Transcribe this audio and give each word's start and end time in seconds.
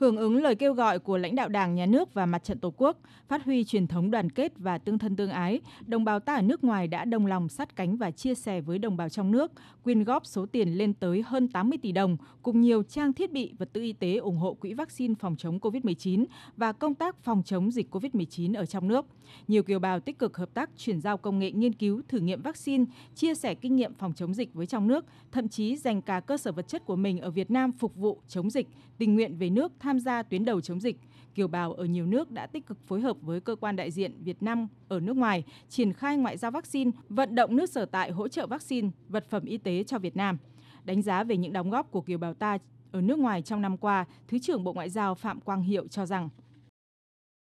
Hưởng 0.00 0.16
ứng 0.16 0.42
lời 0.42 0.54
kêu 0.54 0.74
gọi 0.74 0.98
của 0.98 1.18
lãnh 1.18 1.34
đạo 1.34 1.48
Đảng, 1.48 1.74
Nhà 1.74 1.86
nước 1.86 2.14
và 2.14 2.26
Mặt 2.26 2.44
trận 2.44 2.58
Tổ 2.58 2.72
quốc, 2.76 2.98
phát 3.28 3.44
huy 3.44 3.64
truyền 3.64 3.86
thống 3.86 4.10
đoàn 4.10 4.30
kết 4.30 4.52
và 4.56 4.78
tương 4.78 4.98
thân 4.98 5.16
tương 5.16 5.30
ái, 5.30 5.60
đồng 5.86 6.04
bào 6.04 6.20
ta 6.20 6.34
ở 6.34 6.42
nước 6.42 6.64
ngoài 6.64 6.88
đã 6.88 7.04
đồng 7.04 7.26
lòng 7.26 7.48
sát 7.48 7.76
cánh 7.76 7.96
và 7.96 8.10
chia 8.10 8.34
sẻ 8.34 8.60
với 8.60 8.78
đồng 8.78 8.96
bào 8.96 9.08
trong 9.08 9.30
nước, 9.30 9.52
quyên 9.84 10.04
góp 10.04 10.26
số 10.26 10.46
tiền 10.46 10.78
lên 10.78 10.94
tới 10.94 11.22
hơn 11.26 11.48
80 11.48 11.78
tỷ 11.82 11.92
đồng, 11.92 12.16
cùng 12.42 12.60
nhiều 12.60 12.82
trang 12.82 13.12
thiết 13.12 13.32
bị, 13.32 13.52
vật 13.58 13.72
tư 13.72 13.82
y 13.82 13.92
tế 13.92 14.16
ủng 14.16 14.36
hộ 14.36 14.54
quỹ 14.54 14.74
vaccine 14.74 15.14
phòng 15.20 15.36
chống 15.36 15.58
COVID-19 15.58 16.24
và 16.56 16.72
công 16.72 16.94
tác 16.94 17.16
phòng 17.22 17.42
chống 17.44 17.70
dịch 17.70 17.94
COVID-19 17.94 18.54
ở 18.54 18.66
trong 18.66 18.88
nước. 18.88 19.06
Nhiều 19.48 19.62
kiều 19.62 19.78
bào 19.78 20.00
tích 20.00 20.18
cực 20.18 20.36
hợp 20.36 20.54
tác 20.54 20.70
chuyển 20.76 21.00
giao 21.00 21.16
công 21.16 21.38
nghệ 21.38 21.50
nghiên 21.50 21.72
cứu, 21.72 22.02
thử 22.08 22.18
nghiệm 22.18 22.42
vaccine, 22.42 22.84
chia 23.14 23.34
sẻ 23.34 23.54
kinh 23.54 23.76
nghiệm 23.76 23.94
phòng 23.94 24.12
chống 24.16 24.34
dịch 24.34 24.54
với 24.54 24.66
trong 24.66 24.88
nước, 24.88 25.04
thậm 25.32 25.48
chí 25.48 25.76
dành 25.76 26.02
cả 26.02 26.20
cơ 26.20 26.36
sở 26.36 26.52
vật 26.52 26.68
chất 26.68 26.84
của 26.84 26.96
mình 26.96 27.20
ở 27.20 27.30
Việt 27.30 27.50
Nam 27.50 27.72
phục 27.72 27.96
vụ 27.96 28.20
chống 28.28 28.50
dịch, 28.50 28.68
tình 28.98 29.14
nguyện 29.14 29.36
về 29.36 29.50
nước 29.50 29.72
tham 29.78 29.89
tham 29.90 30.00
gia 30.00 30.22
tuyến 30.22 30.44
đầu 30.44 30.60
chống 30.60 30.80
dịch. 30.80 30.96
Kiều 31.34 31.48
bào 31.48 31.72
ở 31.72 31.84
nhiều 31.84 32.06
nước 32.06 32.30
đã 32.30 32.46
tích 32.46 32.66
cực 32.66 32.78
phối 32.82 33.00
hợp 33.00 33.16
với 33.22 33.40
cơ 33.40 33.56
quan 33.56 33.76
đại 33.76 33.90
diện 33.90 34.22
Việt 34.24 34.42
Nam 34.42 34.68
ở 34.88 35.00
nước 35.00 35.16
ngoài, 35.16 35.44
triển 35.68 35.92
khai 35.92 36.16
ngoại 36.16 36.36
giao 36.36 36.50
vaccine, 36.50 36.90
vận 37.08 37.34
động 37.34 37.56
nước 37.56 37.70
sở 37.70 37.84
tại 37.84 38.10
hỗ 38.10 38.28
trợ 38.28 38.46
vaccine, 38.46 38.90
vật 39.08 39.24
phẩm 39.30 39.44
y 39.44 39.58
tế 39.58 39.84
cho 39.84 39.98
Việt 39.98 40.16
Nam. 40.16 40.38
Đánh 40.84 41.02
giá 41.02 41.24
về 41.24 41.36
những 41.36 41.52
đóng 41.52 41.70
góp 41.70 41.90
của 41.90 42.00
kiều 42.00 42.18
bào 42.18 42.34
ta 42.34 42.58
ở 42.92 43.00
nước 43.00 43.18
ngoài 43.18 43.42
trong 43.42 43.62
năm 43.62 43.76
qua, 43.76 44.04
Thứ 44.28 44.38
trưởng 44.38 44.64
Bộ 44.64 44.72
Ngoại 44.72 44.90
giao 44.90 45.14
Phạm 45.14 45.40
Quang 45.40 45.62
Hiệu 45.62 45.88
cho 45.88 46.06
rằng 46.06 46.28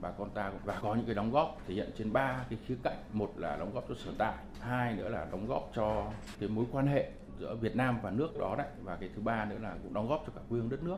bà 0.00 0.10
con 0.10 0.30
ta 0.34 0.52
và 0.64 0.80
có 0.82 0.94
những 0.94 1.06
cái 1.06 1.14
đóng 1.14 1.30
góp 1.30 1.62
thể 1.68 1.74
hiện 1.74 1.90
trên 1.98 2.12
ba 2.12 2.44
cái 2.50 2.58
khía 2.66 2.76
cạnh 2.82 2.98
một 3.12 3.32
là 3.36 3.56
đóng 3.56 3.74
góp 3.74 3.84
cho 3.88 3.94
sở 3.94 4.10
tại 4.18 4.34
hai 4.60 4.96
nữa 4.96 5.08
là 5.08 5.26
đóng 5.32 5.46
góp 5.46 5.70
cho 5.74 6.12
cái 6.40 6.48
mối 6.48 6.64
quan 6.72 6.86
hệ 6.86 7.10
giữa 7.40 7.56
Việt 7.60 7.76
Nam 7.76 7.98
và 8.02 8.10
nước 8.10 8.38
đó 8.38 8.54
đấy 8.58 8.68
và 8.82 8.96
cái 8.96 9.08
thứ 9.16 9.22
ba 9.22 9.44
nữa 9.44 9.58
là 9.62 9.76
cũng 9.82 9.94
đóng 9.94 10.08
góp 10.08 10.22
cho 10.26 10.32
cả 10.36 10.40
quê 10.48 10.58
hương 10.58 10.68
đất 10.68 10.82
nước 10.82 10.96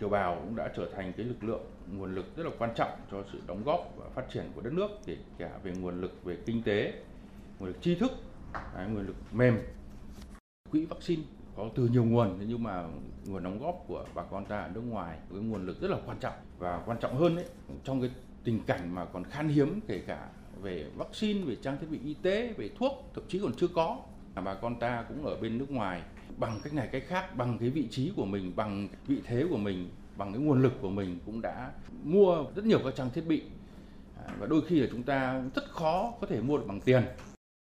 kiều 0.00 0.08
bào 0.08 0.40
cũng 0.40 0.56
đã 0.56 0.72
trở 0.76 0.88
thành 0.96 1.12
cái 1.16 1.26
lực 1.26 1.44
lượng, 1.44 1.64
nguồn 1.92 2.14
lực 2.14 2.36
rất 2.36 2.46
là 2.46 2.50
quan 2.58 2.70
trọng 2.76 2.90
cho 3.10 3.22
sự 3.32 3.40
đóng 3.46 3.62
góp 3.64 3.92
và 3.96 4.06
phát 4.14 4.30
triển 4.30 4.44
của 4.54 4.60
đất 4.60 4.72
nước, 4.72 4.90
kể 5.06 5.16
cả 5.38 5.50
về 5.62 5.72
nguồn 5.80 6.00
lực 6.00 6.24
về 6.24 6.36
kinh 6.46 6.62
tế, 6.62 6.92
nguồn 7.58 7.68
lực 7.68 7.82
tri 7.82 7.94
thức 7.94 8.12
nguồn 8.88 9.06
lực 9.06 9.16
mềm. 9.32 9.58
Quỹ 10.70 10.84
vaccine 10.84 11.22
có 11.56 11.68
từ 11.74 11.88
nhiều 11.88 12.04
nguồn 12.04 12.38
nhưng 12.48 12.62
mà 12.62 12.88
nguồn 13.26 13.42
đóng 13.42 13.58
góp 13.58 13.84
của 13.86 14.04
bà 14.14 14.22
con 14.22 14.44
ta 14.44 14.60
ở 14.60 14.68
nước 14.74 14.80
ngoài 14.80 15.18
với 15.28 15.42
nguồn 15.42 15.66
lực 15.66 15.80
rất 15.80 15.90
là 15.90 15.98
quan 16.06 16.18
trọng. 16.20 16.34
Và 16.58 16.82
quan 16.86 16.98
trọng 17.00 17.16
hơn 17.16 17.36
đấy 17.36 17.44
trong 17.84 18.00
cái 18.00 18.10
tình 18.44 18.60
cảnh 18.66 18.94
mà 18.94 19.04
còn 19.04 19.24
khan 19.24 19.48
hiếm 19.48 19.80
kể 19.88 20.02
cả 20.06 20.28
về 20.62 20.90
vaccine, 20.96 21.44
về 21.44 21.56
trang 21.62 21.78
thiết 21.80 21.86
bị 21.90 22.00
y 22.04 22.14
tế, 22.14 22.54
về 22.56 22.70
thuốc, 22.78 22.92
thậm 23.14 23.24
chí 23.28 23.38
còn 23.38 23.52
chưa 23.56 23.68
có 23.74 23.98
bà 24.40 24.54
con 24.54 24.78
ta 24.78 25.04
cũng 25.08 25.26
ở 25.26 25.36
bên 25.36 25.58
nước 25.58 25.70
ngoài, 25.70 26.02
bằng 26.36 26.60
cách 26.64 26.74
này 26.74 26.88
cách 26.92 27.02
khác, 27.06 27.36
bằng 27.36 27.58
cái 27.58 27.70
vị 27.70 27.88
trí 27.90 28.12
của 28.16 28.24
mình, 28.24 28.52
bằng 28.56 28.88
vị 29.06 29.16
thế 29.24 29.44
của 29.50 29.56
mình, 29.56 29.90
bằng 30.16 30.32
cái 30.32 30.42
nguồn 30.42 30.62
lực 30.62 30.72
của 30.80 30.90
mình 30.90 31.18
cũng 31.26 31.42
đã 31.42 31.70
mua 32.04 32.44
rất 32.54 32.64
nhiều 32.64 32.80
các 32.84 32.94
trang 32.96 33.10
thiết 33.14 33.26
bị. 33.26 33.42
À, 34.26 34.34
và 34.38 34.46
đôi 34.46 34.60
khi 34.66 34.80
là 34.80 34.86
chúng 34.90 35.02
ta 35.02 35.42
rất 35.54 35.64
khó 35.70 36.14
có 36.20 36.26
thể 36.26 36.40
mua 36.40 36.58
được 36.58 36.64
bằng 36.66 36.80
tiền 36.80 37.02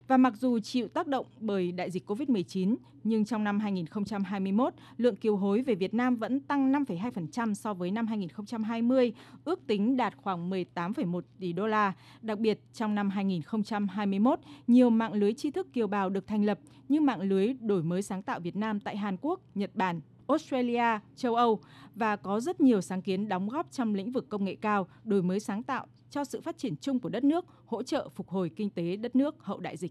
và 0.08 0.18
mặc 0.18 0.34
dù 0.38 0.60
chịu 0.60 0.88
tác 0.88 1.08
động 1.08 1.26
bởi 1.40 1.72
đại 1.72 1.92
dịch 1.92 2.10
COVID-19, 2.10 2.76
nhưng 3.04 3.26
trong 3.26 3.44
năm 3.44 3.60
2021, 3.60 4.74
lượng 4.98 5.16
kiều 5.16 5.36
hối 5.36 5.62
về 5.62 5.76
Việt 5.76 5.94
Nam 5.94 6.16
vẫn 6.16 6.40
tăng 6.40 6.72
5,2% 6.72 7.54
so 7.54 7.74
với 7.74 7.92
năm 7.92 8.08
2020, 8.08 9.14
ước 9.44 9.68
tính 9.68 9.98
đạt 9.98 10.14
khoảng 10.18 10.50
18,1 10.50 11.22
tỷ 11.40 11.54
đô 11.54 11.68
la. 11.68 11.94
Đặc 12.22 12.40
biệt, 12.40 12.60
trong 12.74 12.96
năm 12.96 13.10
2021, 13.10 14.40
nhiều 14.68 14.90
mạng 14.90 15.14
lưới 15.14 15.34
tri 15.34 15.52
thức 15.52 15.74
kiều 15.74 15.88
bào 15.88 16.10
được 16.10 16.28
thành 16.28 16.46
lập 16.46 16.60
như 16.90 17.02
mạng 17.02 17.22
lưới 17.22 17.54
đổi 17.54 17.84
mới 17.84 18.02
sáng 18.02 18.24
tạo 18.24 18.40
Việt 18.40 18.56
Nam 18.56 18.80
tại 18.80 18.98
Hàn 18.98 19.18
Quốc, 19.22 19.40
Nhật 19.56 19.72
Bản, 19.74 20.02
Australia, 20.28 21.00
châu 21.16 21.36
Âu 21.36 21.60
và 21.96 22.16
có 22.16 22.40
rất 22.40 22.62
nhiều 22.62 22.82
sáng 22.82 23.02
kiến 23.02 23.28
đóng 23.28 23.50
góp 23.50 23.72
trong 23.72 23.96
lĩnh 23.96 24.12
vực 24.12 24.30
công 24.30 24.46
nghệ 24.46 24.56
cao, 24.56 24.88
đổi 25.04 25.22
mới 25.22 25.40
sáng 25.40 25.64
tạo 25.64 25.88
cho 26.10 26.24
sự 26.24 26.42
phát 26.42 26.58
triển 26.58 26.76
chung 26.76 27.00
của 27.00 27.10
đất 27.10 27.24
nước, 27.24 27.46
hỗ 27.66 27.84
trợ 27.84 28.10
phục 28.16 28.30
hồi 28.30 28.52
kinh 28.56 28.70
tế 28.70 28.96
đất 28.96 29.16
nước 29.16 29.36
hậu 29.40 29.60
đại 29.60 29.78
dịch. 29.78 29.84